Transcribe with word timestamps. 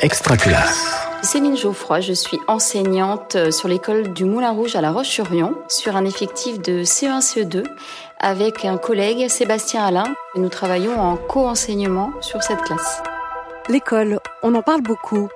Extraculasse. 0.00 0.94
Céline 1.22 1.56
Geoffroy, 1.56 2.00
je 2.00 2.12
suis 2.12 2.38
enseignante 2.46 3.50
sur 3.50 3.66
l'école 3.66 4.14
du 4.14 4.24
Moulin 4.24 4.52
Rouge 4.52 4.76
à 4.76 4.80
La 4.80 4.92
Roche-sur-Yon, 4.92 5.56
sur 5.66 5.96
un 5.96 6.04
effectif 6.04 6.60
de 6.60 6.84
CE1, 6.84 7.20
CE2, 7.20 7.64
avec 8.20 8.64
un 8.64 8.76
collègue, 8.76 9.28
Sébastien 9.28 9.84
Alain. 9.84 10.14
Nous 10.36 10.48
travaillons 10.48 11.00
en 11.00 11.16
co-enseignement 11.16 12.12
sur 12.20 12.44
cette 12.44 12.62
classe. 12.62 13.02
L'école, 13.68 14.20
on 14.44 14.54
en 14.54 14.62
parle 14.62 14.82
beaucoup. 14.82 15.28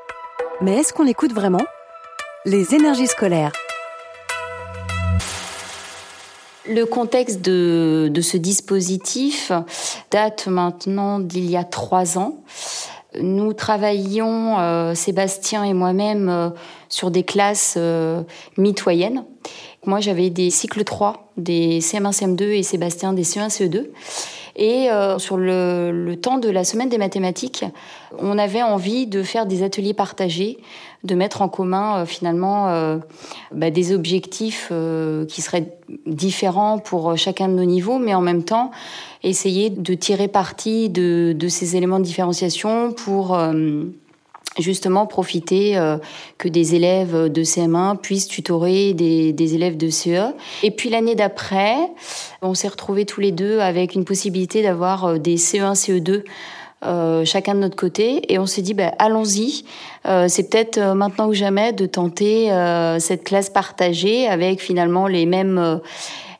Mais 0.60 0.76
est-ce 0.76 0.92
qu'on 0.92 1.02
l'écoute 1.02 1.32
vraiment? 1.32 1.64
Les 2.44 2.76
énergies 2.76 3.08
scolaires. 3.08 3.52
Le 6.68 6.84
contexte 6.84 7.40
de, 7.40 8.08
de, 8.12 8.20
ce 8.20 8.36
dispositif 8.36 9.50
date 10.12 10.46
maintenant 10.46 11.18
d'il 11.18 11.50
y 11.50 11.56
a 11.56 11.64
trois 11.64 12.16
ans. 12.16 12.44
Nous 13.20 13.52
travaillions, 13.52 14.58
euh, 14.58 14.94
Sébastien 14.94 15.64
et 15.64 15.74
moi-même, 15.74 16.28
euh, 16.28 16.48
sur 16.88 17.10
des 17.10 17.22
classes 17.22 17.74
euh, 17.76 18.22
mitoyennes. 18.56 19.24
Moi, 19.84 20.00
j'avais 20.00 20.30
des 20.30 20.50
cycles 20.50 20.84
3, 20.84 21.32
des 21.36 21.80
CM1, 21.80 22.12
CM2 22.12 22.42
et 22.42 22.62
Sébastien 22.62 23.12
des 23.12 23.24
CE1, 23.24 23.48
CE2. 23.48 23.88
Et 24.56 24.90
euh, 24.90 25.18
sur 25.18 25.36
le, 25.36 25.90
le, 25.92 26.16
temps 26.16 26.38
de 26.38 26.50
la 26.50 26.64
semaine 26.64 26.88
des 26.88 26.98
mathématiques, 26.98 27.64
on 28.18 28.38
avait 28.38 28.62
envie 28.62 29.06
de 29.06 29.22
faire 29.22 29.46
des 29.46 29.62
ateliers 29.62 29.94
partagés, 29.94 30.58
de 31.04 31.14
mettre 31.14 31.42
en 31.42 31.48
commun 31.48 31.98
euh, 31.98 32.06
finalement 32.06 32.68
euh, 32.68 32.98
bah, 33.52 33.70
des 33.70 33.92
objectifs 33.92 34.68
euh, 34.70 35.26
qui 35.26 35.42
seraient 35.42 35.76
différents 36.06 36.78
pour 36.78 37.16
chacun 37.16 37.48
de 37.48 37.54
nos 37.54 37.64
niveaux, 37.64 37.98
mais 37.98 38.14
en 38.14 38.20
même 38.20 38.44
temps 38.44 38.70
essayer 39.22 39.70
de 39.70 39.94
tirer 39.94 40.28
parti 40.28 40.88
de, 40.88 41.34
de 41.36 41.48
ces 41.48 41.76
éléments 41.76 41.98
de 41.98 42.04
différenciation 42.04 42.92
pour 42.92 43.38
justement 44.58 45.06
profiter 45.06 45.78
que 46.38 46.48
des 46.48 46.74
élèves 46.74 47.30
de 47.30 47.42
CM1 47.42 47.98
puissent 47.98 48.26
tutorer 48.26 48.94
des, 48.94 49.32
des 49.32 49.54
élèves 49.54 49.76
de 49.76 49.90
CE. 49.90 50.32
Et 50.62 50.70
puis 50.70 50.88
l'année 50.88 51.14
d'après, 51.14 51.76
on 52.40 52.54
s'est 52.54 52.68
retrouvés 52.68 53.04
tous 53.04 53.20
les 53.20 53.32
deux 53.32 53.60
avec 53.60 53.94
une 53.94 54.04
possibilité 54.04 54.62
d'avoir 54.62 55.20
des 55.20 55.36
CE1, 55.36 55.74
CE2 55.74 56.24
euh, 56.84 57.24
chacun 57.24 57.54
de 57.54 57.60
notre 57.60 57.76
côté 57.76 58.32
et 58.32 58.38
on 58.38 58.46
s'est 58.46 58.62
dit 58.62 58.74
bah, 58.74 58.92
allons-y 58.98 59.64
euh, 60.06 60.26
c'est 60.28 60.48
peut-être 60.48 60.78
euh, 60.78 60.94
maintenant 60.94 61.28
ou 61.28 61.32
jamais 61.32 61.72
de 61.72 61.86
tenter 61.86 62.50
cette 62.98 63.24
classe 63.24 63.50
partagée 63.50 64.26
avec 64.26 64.60
finalement 64.60 65.06
les 65.06 65.26
mêmes 65.26 65.80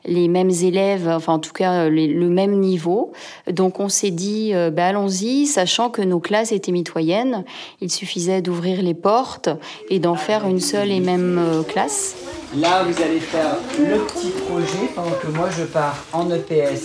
les 0.05 0.27
mêmes 0.27 0.49
élèves, 0.49 1.07
enfin 1.07 1.33
en 1.33 1.39
tout 1.39 1.53
cas 1.53 1.87
le 1.87 2.29
même 2.29 2.59
niveau. 2.59 3.13
Donc 3.49 3.79
on 3.79 3.89
s'est 3.89 4.11
dit, 4.11 4.51
euh, 4.53 4.69
bah, 4.69 4.87
allons-y, 4.87 5.45
sachant 5.45 5.89
que 5.89 6.01
nos 6.01 6.19
classes 6.19 6.51
étaient 6.51 6.73
mitoyennes. 6.73 7.45
Il 7.81 7.89
suffisait 7.89 8.41
d'ouvrir 8.41 8.81
les 8.81 8.93
portes 8.93 9.49
et 9.89 9.99
d'en 9.99 10.15
faire 10.15 10.45
une 10.45 10.59
seule 10.59 10.91
et 10.91 10.99
même 10.99 11.63
classe. 11.69 12.15
Là, 12.57 12.83
vous 12.83 13.01
allez 13.01 13.19
faire 13.19 13.55
le 13.79 13.99
petit 13.99 14.31
projet 14.45 14.91
pendant 14.93 15.11
que 15.11 15.27
moi 15.27 15.49
je 15.57 15.63
pars 15.63 16.03
en 16.11 16.29
EPS 16.29 16.83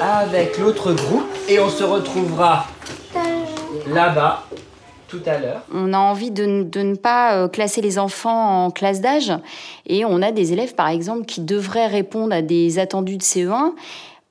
avec 0.00 0.58
l'autre 0.58 0.92
groupe 0.92 1.26
et 1.48 1.58
on 1.58 1.70
se 1.70 1.84
retrouvera 1.84 2.66
là-bas 3.92 4.44
tout 5.08 5.22
à 5.24 5.38
l'heure. 5.38 5.62
On 5.72 5.94
a 5.94 5.98
envie 5.98 6.30
de, 6.30 6.64
de, 6.64 6.80
ne 6.80 6.94
pas 6.94 7.34
euh, 7.34 7.48
classer 7.48 7.80
les 7.80 7.98
enfants 7.98 8.66
en 8.66 8.70
classe 8.70 9.00
d'âge 9.00 9.32
et 9.86 10.04
on 10.04 10.20
a 10.20 10.32
des 10.32 10.52
élèves 10.52 10.74
par 10.74 10.88
exemple 10.88 11.24
qui 11.24 11.40
devraient 11.40 11.86
répondre 11.86 12.34
à 12.34 12.42
des 12.42 12.78
attendus 12.78 13.16
de 13.16 13.22
CE1 13.22 13.72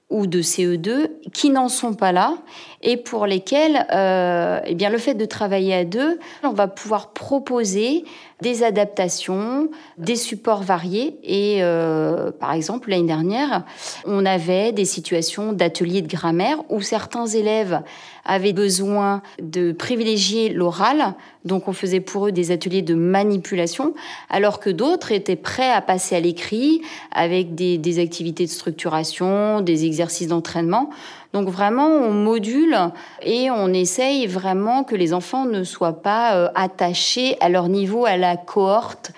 ou 0.10 0.26
de 0.26 0.42
CE2 0.42 1.10
qui 1.34 1.50
n'en 1.50 1.68
sont 1.68 1.94
pas 1.94 2.12
là 2.12 2.38
et 2.82 2.96
pour 2.96 3.26
lesquels 3.26 3.86
euh, 3.92 4.60
eh 4.66 4.76
bien, 4.76 4.90
le 4.90 4.98
fait 4.98 5.16
de 5.16 5.26
travailler 5.26 5.74
à 5.74 5.84
deux, 5.84 6.20
on 6.44 6.54
va 6.54 6.68
pouvoir 6.68 7.12
proposer 7.12 8.06
des 8.42 8.64
adaptations, 8.64 9.70
des 9.98 10.16
supports 10.16 10.62
variés. 10.62 11.18
Et 11.24 11.64
euh, 11.64 12.32
par 12.32 12.54
exemple, 12.54 12.92
l'année 12.92 13.08
dernière, 13.08 13.66
on 14.06 14.26
avait 14.26 14.72
des 14.72 14.86
situations 14.86 15.54
d'ateliers 15.54 16.04
de 16.04 16.08
grammaire 16.08 16.60
où 16.70 16.82
certains 16.82 17.26
élèves 17.26 17.82
avaient 18.26 18.54
besoin 18.54 19.24
de 19.42 19.72
privilégier 19.72 20.50
l'oral, 20.50 21.16
donc 21.46 21.68
on 21.70 21.74
faisait 21.74 22.02
pour 22.02 22.28
eux 22.28 22.32
des 22.34 22.52
ateliers 22.52 22.82
de 22.82 22.94
manipulation, 22.94 23.94
alors 24.30 24.60
que 24.60 24.70
d'autres 24.70 25.14
étaient 25.14 25.38
prêts 25.38 25.72
à 25.72 25.82
passer 25.82 26.16
à 26.16 26.20
l'écrit 26.20 26.82
avec 27.14 27.56
des, 27.56 27.78
des 27.78 28.00
activités 28.00 28.46
de 28.46 28.52
structuration, 28.52 29.62
des 29.62 29.86
exercices 29.86 29.97
d'entraînement. 30.28 30.90
Donc 31.34 31.50
vraiment, 31.50 31.88
on 31.88 32.12
module 32.12 32.78
et 33.22 33.52
on 33.52 33.74
essaye 33.74 34.28
vraiment 34.28 34.84
que 34.84 34.96
les 34.96 35.14
enfants 35.14 35.46
ne 35.46 35.64
soient 35.64 36.02
pas 36.02 36.36
euh, 36.36 36.50
attachés 36.56 37.38
à 37.42 37.50
leur 37.50 37.68
niveau, 37.68 38.06
à 38.06 38.18
la 38.18 38.38
cohorte, 38.38 39.12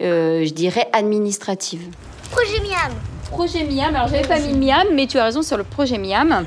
euh, 0.00 0.44
je 0.44 0.52
dirais, 0.52 0.88
administrative. 0.92 1.88
Projet 2.30 2.60
Miam. 2.60 2.92
Projet 3.30 3.64
Miam. 3.64 3.94
Alors, 3.94 4.08
j'avais 4.08 4.26
pas 4.26 4.38
mis 4.38 4.54
Miam, 4.54 4.86
mais 4.92 5.06
tu 5.06 5.18
as 5.18 5.24
raison 5.24 5.42
sur 5.42 5.56
le 5.56 5.64
projet 5.64 5.98
Miam. 5.98 6.28
Vous 6.30 6.44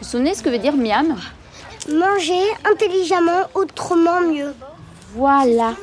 vous 0.00 0.08
souvenez 0.08 0.34
ce 0.34 0.42
que 0.42 0.48
veut 0.48 0.58
dire 0.58 0.76
Miam? 0.76 1.16
Manger 1.88 2.42
intelligemment, 2.72 3.42
autrement 3.54 4.20
mieux. 4.20 4.54
Voilà. 5.14 5.74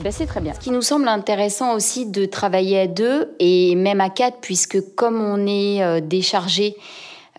Ben, 0.00 0.12
c'est 0.12 0.26
très 0.26 0.40
bien. 0.40 0.54
Ce 0.54 0.60
qui 0.60 0.70
nous 0.70 0.82
semble 0.82 1.08
intéressant 1.08 1.74
aussi 1.74 2.06
de 2.06 2.24
travailler 2.24 2.80
à 2.80 2.86
deux 2.86 3.34
et 3.40 3.74
même 3.74 4.00
à 4.00 4.10
quatre, 4.10 4.38
puisque 4.40 4.94
comme 4.94 5.20
on 5.20 5.44
est 5.46 5.82
euh, 5.82 6.00
déchargé 6.00 6.76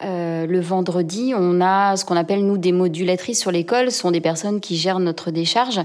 euh, 0.04 0.46
le 0.46 0.60
vendredi, 0.60 1.34
on 1.36 1.62
a 1.62 1.96
ce 1.96 2.04
qu'on 2.04 2.18
appelle 2.18 2.46
nous 2.46 2.58
des 2.58 2.74
modulatrices 2.74 3.40
sur 3.40 3.52
l'école, 3.52 3.92
ce 3.92 4.00
sont 4.00 4.12
des 4.12 4.22
personnes 4.22 4.60
qui 4.60 4.76
gèrent 4.76 5.00
notre 5.00 5.32
décharge. 5.32 5.82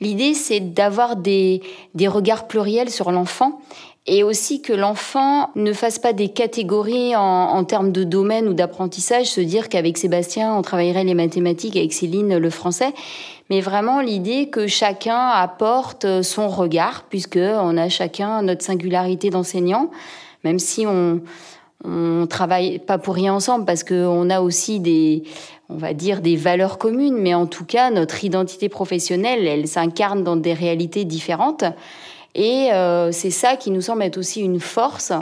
L'idée, 0.00 0.34
c'est 0.34 0.60
d'avoir 0.60 1.16
des, 1.16 1.62
des 1.94 2.08
regards 2.08 2.46
pluriels 2.46 2.90
sur 2.90 3.10
l'enfant 3.12 3.60
et 4.06 4.22
aussi 4.22 4.62
que 4.62 4.72
l'enfant 4.72 5.50
ne 5.56 5.72
fasse 5.72 5.98
pas 5.98 6.12
des 6.12 6.28
catégories 6.28 7.16
en, 7.16 7.22
en 7.22 7.64
termes 7.64 7.92
de 7.92 8.04
domaine 8.04 8.46
ou 8.46 8.54
d'apprentissage, 8.54 9.26
se 9.26 9.40
dire 9.40 9.68
qu'avec 9.68 9.98
Sébastien, 9.98 10.54
on 10.54 10.62
travaillerait 10.62 11.04
les 11.04 11.14
mathématiques, 11.14 11.76
avec 11.76 11.92
Céline, 11.92 12.36
le 12.36 12.50
français, 12.50 12.92
mais 13.50 13.60
vraiment 13.60 14.00
l'idée 14.00 14.48
que 14.48 14.66
chacun 14.66 15.28
apporte 15.28 16.22
son 16.22 16.48
regard, 16.48 17.04
puisque 17.08 17.38
on 17.38 17.76
a 17.76 17.88
chacun 17.88 18.42
notre 18.42 18.64
singularité 18.64 19.30
d'enseignant, 19.30 19.90
même 20.44 20.58
si 20.58 20.86
on 20.86 21.20
on 21.84 22.26
travaille 22.26 22.78
pas 22.78 22.98
pour 22.98 23.14
rien 23.14 23.34
ensemble 23.34 23.64
parce 23.64 23.84
qu'on 23.84 24.30
a 24.30 24.40
aussi 24.40 24.80
des, 24.80 25.22
on 25.68 25.76
va 25.76 25.94
dire, 25.94 26.20
des 26.20 26.36
valeurs 26.36 26.78
communes, 26.78 27.16
mais 27.18 27.34
en 27.34 27.46
tout 27.46 27.64
cas, 27.64 27.90
notre 27.90 28.24
identité 28.24 28.68
professionnelle, 28.68 29.46
elle 29.46 29.68
s'incarne 29.68 30.24
dans 30.24 30.36
des 30.36 30.54
réalités 30.54 31.04
différentes. 31.04 31.64
Et 32.34 32.70
euh, 32.72 33.12
c'est 33.12 33.30
ça 33.30 33.56
qui 33.56 33.70
nous 33.70 33.80
semble 33.80 34.02
être 34.02 34.18
aussi 34.18 34.40
une 34.40 34.60
force, 34.60 35.12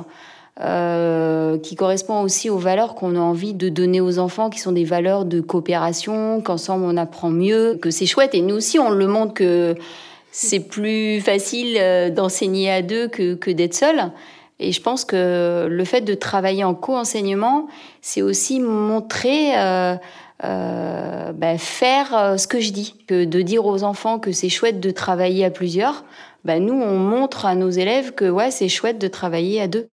euh, 0.61 1.59
qui 1.59 1.75
correspond 1.75 2.21
aussi 2.21 2.49
aux 2.49 2.59
valeurs 2.59 2.95
qu'on 2.95 3.17
a 3.17 3.19
envie 3.19 3.55
de 3.55 3.69
donner 3.69 4.01
aux 4.01 4.19
enfants, 4.21 4.51
qui 4.51 4.61
sont 4.61 4.71
des 4.71 4.85
valeurs 4.85 5.25
de 5.25 5.41
coopération, 5.41 6.41
qu'ensemble 6.41 6.85
on 6.85 6.97
apprend 6.97 7.31
mieux, 7.31 7.77
que 7.81 7.91
c'est 7.91 8.07
chouette. 8.07 8.35
Et 8.35 8.41
nous 8.41 8.55
aussi, 8.55 8.79
on 8.79 8.91
le 8.91 9.07
montre 9.09 9.35
que 9.35 9.75
c'est 10.31 10.61
plus 10.61 11.21
facile 11.21 11.77
euh, 11.79 12.11
d'enseigner 12.11 12.71
à 12.71 12.83
deux 12.83 13.09
que, 13.09 13.35
que 13.35 13.51
d'être 13.51 13.75
seul. 13.75 14.13
Et 14.61 14.71
je 14.71 14.81
pense 14.81 15.05
que 15.05 15.67
le 15.69 15.85
fait 15.85 16.03
de 16.03 16.15
travailler 16.15 16.63
en 16.63 16.75
co-enseignement, 16.75 17.67
c'est 18.01 18.23
aussi 18.23 18.61
montrer, 18.61 19.59
euh, 19.59 19.97
euh, 20.45 21.33
ben 21.33 21.59
faire 21.59 22.35
ce 22.39 22.47
que 22.47 22.61
je 22.61 22.71
dis, 22.71 22.95
que 23.09 23.25
de 23.25 23.43
dire 23.43 23.67
aux 23.67 23.83
enfants 23.83 24.21
que 24.21 24.31
c'est 24.31 24.49
chouette 24.49 24.79
de 24.79 24.91
travailler 24.93 25.45
à 25.45 25.51
plusieurs. 25.51 26.05
Ben 26.45 26.65
nous, 26.65 26.75
on 26.75 26.97
montre 26.97 27.47
à 27.47 27.57
nos 27.57 27.71
élèves 27.71 28.13
que 28.13 28.31
ouais, 28.31 28.53
c'est 28.53 28.69
chouette 28.69 28.99
de 28.99 29.09
travailler 29.09 29.61
à 29.61 29.67
deux. 29.67 29.89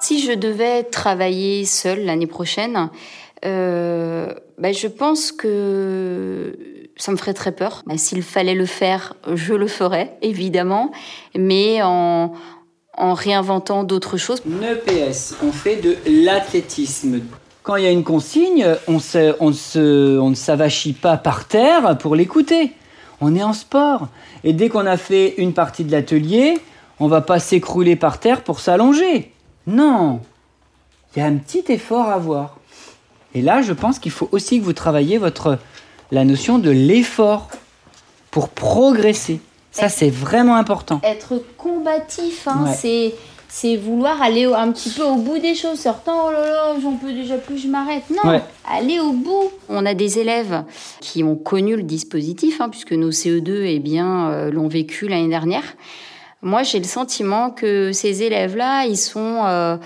Si 0.00 0.20
je 0.20 0.32
devais 0.32 0.82
travailler 0.84 1.64
seule 1.66 2.04
l'année 2.04 2.26
prochaine, 2.26 2.88
euh, 3.44 4.32
ben 4.58 4.72
je 4.72 4.88
pense 4.88 5.30
que 5.30 6.56
ça 6.96 7.12
me 7.12 7.16
ferait 7.16 7.34
très 7.34 7.52
peur. 7.52 7.82
Ben, 7.86 7.98
S'il 7.98 8.22
fallait 8.22 8.54
le 8.54 8.66
faire, 8.66 9.14
je 9.32 9.54
le 9.54 9.66
ferais, 9.66 10.16
évidemment, 10.22 10.90
mais 11.36 11.82
en, 11.82 12.32
en 12.96 13.14
réinventant 13.14 13.84
d'autres 13.84 14.16
choses. 14.16 14.42
Une 14.46 14.62
EPS, 14.62 15.36
on 15.42 15.52
fait 15.52 15.76
de 15.76 15.96
l'athlétisme. 16.24 17.20
Quand 17.62 17.76
il 17.76 17.84
y 17.84 17.86
a 17.86 17.90
une 17.90 18.04
consigne, 18.04 18.66
on 18.88 19.00
ne 19.00 20.34
s'avachit 20.34 20.94
pas 20.94 21.18
par 21.18 21.46
terre 21.46 21.98
pour 21.98 22.16
l'écouter. 22.16 22.72
On 23.20 23.36
est 23.36 23.42
en 23.42 23.52
sport. 23.52 24.08
Et 24.44 24.54
dès 24.54 24.70
qu'on 24.70 24.86
a 24.86 24.96
fait 24.96 25.34
une 25.36 25.52
partie 25.52 25.84
de 25.84 25.92
l'atelier, 25.92 26.58
on 27.00 27.06
va 27.06 27.20
pas 27.20 27.38
s'écrouler 27.38 27.96
par 27.96 28.18
terre 28.18 28.42
pour 28.42 28.60
s'allonger. 28.60 29.32
Non. 29.70 30.20
Il 31.14 31.20
y 31.20 31.22
a 31.22 31.26
un 31.26 31.36
petit 31.36 31.64
effort 31.68 32.08
à 32.08 32.18
voir. 32.18 32.56
Et 33.34 33.42
là, 33.42 33.62
je 33.62 33.72
pense 33.72 33.98
qu'il 33.98 34.12
faut 34.12 34.28
aussi 34.32 34.60
que 34.60 34.64
vous 34.64 34.72
travailliez 34.72 35.18
votre, 35.18 35.58
la 36.10 36.24
notion 36.24 36.58
de 36.58 36.70
l'effort 36.70 37.48
pour 38.30 38.48
progresser. 38.48 39.40
Ça, 39.72 39.88
c'est 39.88 40.10
vraiment 40.10 40.56
important. 40.56 41.00
Être 41.04 41.42
combatif, 41.56 42.48
hein, 42.48 42.64
Ouais. 42.66 42.74
c'est 42.74 43.14
c'est 43.52 43.76
vouloir 43.76 44.22
aller 44.22 44.44
un 44.44 44.70
petit 44.70 44.90
peu 44.90 45.02
au 45.02 45.16
bout 45.16 45.38
des 45.38 45.56
choses. 45.56 45.78
Certains, 45.78 46.14
oh 46.14 46.30
là 46.30 46.40
là, 46.40 46.74
j'en 46.80 46.92
peux 46.92 47.12
déjà 47.12 47.36
plus, 47.36 47.58
je 47.58 47.66
m'arrête. 47.66 48.04
Non, 48.10 48.40
aller 48.64 49.00
au 49.00 49.12
bout. 49.12 49.50
On 49.68 49.84
a 49.86 49.94
des 49.94 50.20
élèves 50.20 50.62
qui 51.00 51.24
ont 51.24 51.34
connu 51.34 51.74
le 51.74 51.82
dispositif, 51.82 52.60
hein, 52.60 52.68
puisque 52.68 52.92
nos 52.92 53.10
CE2 53.10 53.64
eh 53.66 53.80
bien, 53.80 54.30
euh, 54.30 54.52
l'ont 54.52 54.68
vécu 54.68 55.08
l'année 55.08 55.28
dernière. 55.28 55.64
Moi, 56.42 56.62
j'ai 56.62 56.78
le 56.78 56.84
sentiment 56.84 57.50
que 57.50 57.92
ces 57.92 58.22
élèves-là, 58.22 58.86
ils 58.86 58.96
sont... 58.96 59.44
Euh, 59.44 59.76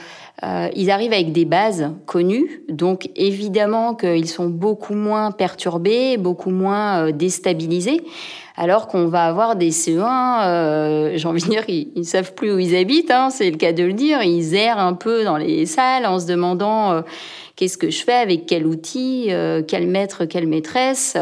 euh, 0.42 0.68
ils 0.74 0.90
arrivent 0.90 1.12
avec 1.12 1.30
des 1.32 1.44
bases 1.44 1.92
connues, 2.06 2.64
donc 2.68 3.08
évidemment 3.14 3.94
qu'ils 3.94 4.28
sont 4.28 4.48
beaucoup 4.48 4.94
moins 4.94 5.30
perturbés, 5.30 6.16
beaucoup 6.16 6.50
moins 6.50 7.12
déstabilisés 7.12 8.02
alors 8.56 8.86
qu'on 8.86 9.06
va 9.08 9.24
avoir 9.24 9.56
des 9.56 9.70
CE1, 9.70 10.44
euh, 10.44 11.12
j'ai 11.16 11.28
envie 11.28 11.42
de 11.42 11.48
dire, 11.48 11.64
ils, 11.68 11.90
ne 11.96 12.02
savent 12.02 12.34
plus 12.34 12.52
où 12.52 12.58
ils 12.58 12.76
habitent, 12.76 13.10
hein, 13.10 13.30
c'est 13.30 13.50
le 13.50 13.56
cas 13.56 13.72
de 13.72 13.84
le 13.84 13.92
dire, 13.92 14.22
ils 14.22 14.54
errent 14.54 14.78
un 14.78 14.94
peu 14.94 15.24
dans 15.24 15.36
les 15.36 15.66
salles 15.66 16.06
en 16.06 16.18
se 16.18 16.26
demandant 16.26 16.92
euh, 16.92 17.02
qu'est-ce 17.56 17.76
que 17.76 17.90
je 17.90 18.02
fais 18.02 18.14
avec 18.14 18.46
quel 18.46 18.66
outil, 18.66 19.26
euh, 19.30 19.62
quel 19.66 19.86
maître, 19.86 20.24
quelle 20.24 20.46
maîtresse. 20.46 21.16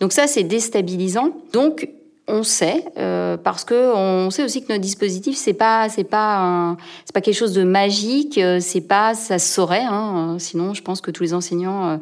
Donc 0.00 0.12
ça, 0.12 0.26
c'est 0.26 0.44
déstabilisant. 0.44 1.30
Donc 1.52 1.88
on 2.30 2.42
sait 2.42 2.84
parce 3.42 3.64
que 3.64 3.94
on 3.94 4.30
sait 4.30 4.42
aussi 4.42 4.62
que 4.64 4.72
notre 4.72 4.82
dispositif 4.82 5.36
c'est 5.36 5.52
pas 5.54 5.88
c'est 5.88 6.04
pas 6.04 6.76
c'est 7.04 7.14
pas 7.14 7.20
quelque 7.20 7.36
chose 7.36 7.52
de 7.52 7.64
magique 7.64 8.40
c'est 8.60 8.80
pas 8.80 9.14
ça 9.14 9.38
se 9.38 9.52
saurait 9.52 9.84
hein, 9.88 10.36
sinon 10.38 10.74
je 10.74 10.82
pense 10.82 11.00
que 11.00 11.10
tous 11.10 11.22
les 11.22 11.34
enseignants 11.34 12.00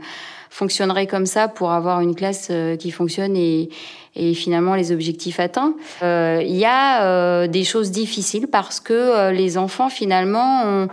fonctionneraient 0.50 1.06
comme 1.06 1.26
ça 1.26 1.48
pour 1.48 1.72
avoir 1.72 2.00
une 2.00 2.14
classe 2.14 2.50
qui 2.78 2.90
fonctionne 2.90 3.36
et, 3.36 3.70
et 4.18 4.34
finalement 4.34 4.74
les 4.74 4.92
objectifs 4.92 5.40
atteints. 5.40 5.74
Euh, 6.02 6.42
il 6.44 6.56
y 6.56 6.64
a 6.64 7.04
euh, 7.04 7.46
des 7.46 7.64
choses 7.64 7.90
difficiles 7.90 8.48
parce 8.48 8.80
que 8.80 8.92
euh, 8.92 9.32
les 9.32 9.56
enfants 9.56 9.88
finalement 9.88 10.62
on, 10.64 10.88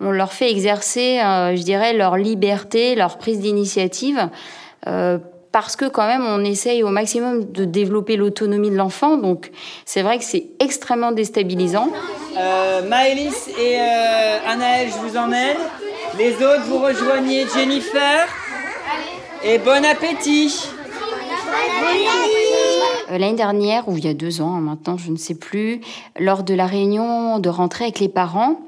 on, 0.00 0.10
leur 0.10 0.32
fait 0.32 0.50
exercer, 0.50 1.18
je 1.20 1.62
dirais, 1.62 1.92
leur 1.92 2.16
liberté, 2.16 2.96
leur 2.96 3.18
prise 3.18 3.38
d'initiative. 3.38 4.28
Parce 5.52 5.76
que 5.76 5.84
quand 5.84 6.06
même, 6.06 6.24
on 6.26 6.42
essaye 6.44 6.82
au 6.82 6.88
maximum 6.88 7.52
de 7.52 7.64
développer 7.66 8.16
l'autonomie 8.16 8.70
de 8.70 8.76
l'enfant. 8.76 9.18
Donc, 9.18 9.50
c'est 9.84 10.02
vrai 10.02 10.18
que 10.18 10.24
c'est 10.24 10.46
extrêmement 10.58 11.12
déstabilisant. 11.12 11.90
Euh, 12.38 12.88
Maëlys 12.88 13.48
et 13.48 13.78
euh, 13.78 14.38
Anaël, 14.48 14.88
je 14.88 15.06
vous 15.06 15.16
emmène. 15.16 15.58
Les 16.18 16.34
autres, 16.36 16.64
vous 16.66 16.78
rejoignez 16.78 17.46
Jennifer. 17.54 18.26
Et 19.44 19.58
bon 19.58 19.84
appétit. 19.84 20.68
Euh, 23.10 23.18
l'année 23.18 23.34
dernière, 23.34 23.88
ou 23.88 23.98
il 23.98 24.04
y 24.04 24.08
a 24.08 24.14
deux 24.14 24.40
ans 24.40 24.54
hein, 24.54 24.60
maintenant, 24.60 24.96
je 24.96 25.10
ne 25.10 25.16
sais 25.16 25.34
plus, 25.34 25.80
lors 26.18 26.44
de 26.44 26.54
la 26.54 26.66
réunion 26.66 27.38
de 27.38 27.48
rentrée 27.48 27.84
avec 27.84 28.00
les 28.00 28.08
parents, 28.08 28.60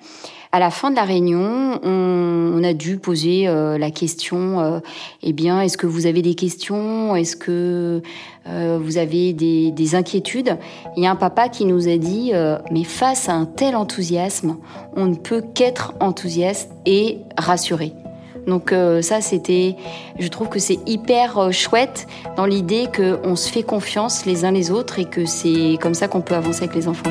à 0.54 0.58
la 0.60 0.70
fin 0.70 0.90
de 0.90 0.96
la 0.96 1.02
réunion, 1.02 1.80
on, 1.82 2.62
a 2.62 2.72
dû 2.72 2.96
poser 2.96 3.46
euh, 3.46 3.76
la 3.76 3.90
question 3.90 4.60
euh, 4.60 4.78
eh 5.22 5.32
bien, 5.32 5.60
est-ce 5.60 5.76
que 5.76 5.86
vous 5.86 6.06
avez 6.06 6.22
des 6.22 6.34
questions? 6.34 7.14
Est-ce 7.16 7.36
que 7.36 8.00
vous 8.46 8.98
avez 8.98 9.32
des, 9.32 9.70
des, 9.70 9.94
inquiétudes? 9.94 10.58
Il 10.96 11.02
y 11.02 11.06
a 11.06 11.10
un 11.10 11.16
papa 11.16 11.48
qui 11.48 11.64
nous 11.64 11.88
a 11.88 11.96
dit 11.96 12.32
mais 12.70 12.84
face 12.84 13.28
à 13.28 13.32
un 13.32 13.46
tel 13.46 13.74
enthousiasme, 13.74 14.56
on 14.96 15.06
ne 15.06 15.14
peut 15.14 15.42
qu'être 15.54 15.94
enthousiaste 16.00 16.70
et 16.86 17.18
rassuré. 17.36 17.92
Donc 18.46 18.72
euh, 18.72 19.02
ça, 19.02 19.20
c'était, 19.20 19.76
je 20.18 20.28
trouve 20.28 20.48
que 20.48 20.58
c'est 20.58 20.78
hyper 20.86 21.38
euh, 21.38 21.50
chouette 21.50 22.06
dans 22.36 22.46
l'idée 22.46 22.88
qu'on 22.94 23.36
se 23.36 23.50
fait 23.50 23.62
confiance 23.62 24.26
les 24.26 24.44
uns 24.44 24.52
les 24.52 24.70
autres 24.70 24.98
et 24.98 25.04
que 25.04 25.24
c'est 25.24 25.78
comme 25.80 25.94
ça 25.94 26.08
qu'on 26.08 26.20
peut 26.20 26.34
avancer 26.34 26.64
avec 26.64 26.74
les 26.74 26.88
enfants. 26.88 27.10